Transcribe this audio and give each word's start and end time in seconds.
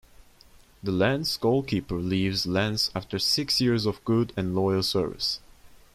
The 0.81 0.91
Lens 0.91 1.37
goalkeeper 1.37 1.97
leaves 1.99 2.47
Lens 2.47 2.89
after 2.95 3.19
six 3.19 3.61
years 3.61 3.85
of 3.85 4.03
good 4.03 4.33
and 4.35 4.55
loyal 4.55 4.81
service. 4.81 5.39